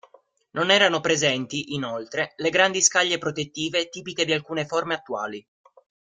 Non 0.53 0.71
erano 0.71 0.99
presenti, 0.99 1.75
inoltre, 1.75 2.33
le 2.37 2.49
grandi 2.49 2.81
scaglie 2.81 3.19
protettive 3.19 3.87
tipiche 3.87 4.25
di 4.25 4.31
alcune 4.33 4.65
forme 4.65 4.95
attuali. 4.95 5.47